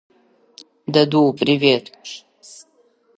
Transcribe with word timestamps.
Даду, 0.87 1.31
привет! 1.31 1.91